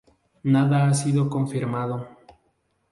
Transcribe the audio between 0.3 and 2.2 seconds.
Nada ha sido confirmado.